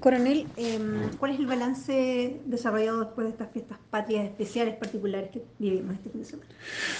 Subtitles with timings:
[0.00, 5.42] Coronel, em, ¿cuál es el balance desarrollado después de estas fiestas patrias especiales particulares que
[5.58, 6.48] vivimos este fin de semana?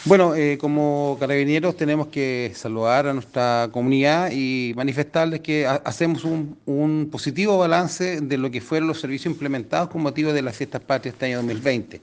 [0.04, 7.08] Bueno, eh, como carabineros tenemos que saludar a nuestra comunidad y manifestarles que hacemos un,
[7.10, 11.14] positivo balance de lo que fueron los servicios implementados con motivo de las fiestas patrias
[11.14, 12.02] este año 2020.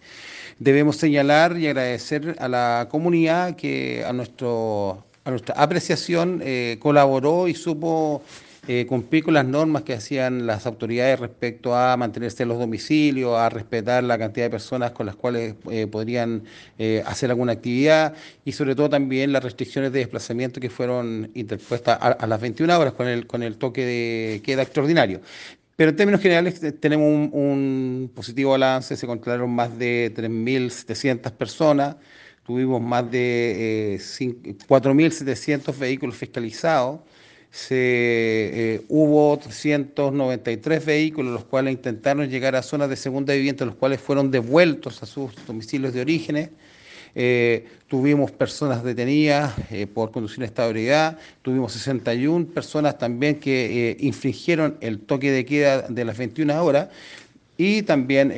[0.57, 7.47] Debemos señalar y agradecer a la comunidad que a, nuestro, a nuestra apreciación eh, colaboró
[7.47, 8.23] y supo
[8.69, 13.37] eh, cumplir con las normas que hacían las autoridades respecto a mantenerse en los domicilios,
[13.37, 16.43] a respetar la cantidad de personas con las cuales eh, podrían
[16.77, 18.13] eh, hacer alguna actividad
[18.43, 22.91] y sobre todo también las restricciones de desplazamiento que fueron interpuestas a, las 21 horas
[22.91, 25.21] con el, con el toque de queda extraordinario.
[25.77, 31.95] Pero en términos generales tenemos un, un positivo balance, se controlaron más de 3.700 personas,
[32.45, 36.99] tuvimos más de 4.700 vehículos fiscalizados,
[37.57, 37.75] se,
[38.75, 43.99] eh, hubo 393 vehículos, los cuales intentaron llegar a zonas de segunda vivienda, los cuales
[43.99, 46.51] fueron devueltos a sus domicilios de origen.
[47.15, 54.77] Eh, tuvimos personas detenidas eh, por conducción de estabilidad, tuvimos 61 personas también que infringieron
[54.79, 56.89] el toque de queda de las 21 horas
[57.57, 58.31] y también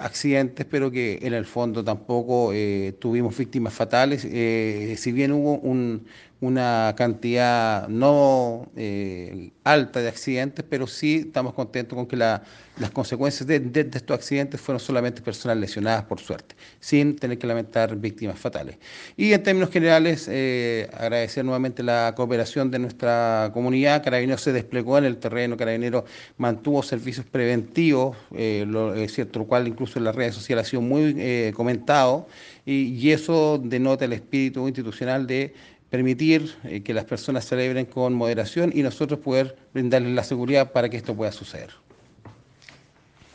[0.00, 2.52] accidentes, pero que en el fondo tampoco
[2.98, 6.06] tuvimos víctimas fatales, si bien hubo un,
[6.42, 12.40] una cantidad no eh, alta de accidentes, pero sí estamos contentos con que las
[12.92, 18.40] consecuencias de, estos accidentes fueron solamente personas lesionadas, por suerte, sin tener que lamentar víctimas
[18.40, 18.76] fatales.
[19.16, 24.02] Y en términos generales, eh, agradecer nuevamente la cooperación de nuestra comunidad.
[24.02, 26.04] Carabineros se desplegó en el terreno, Carabineros
[26.38, 28.16] mantuvo servicios preventivos,
[28.62, 32.26] eh, lo, es cierto, lo cual incluso en las redes sociales ha sido muy comentado,
[32.64, 35.54] y, y eso denota el espíritu institucional de
[35.92, 40.88] permitir eh, que las personas celebren con moderación y nosotros poder brindarles la seguridad para
[40.88, 41.68] que esto pueda suceder.